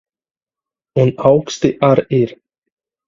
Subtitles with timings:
[1.03, 2.31] Un auksti ar ir.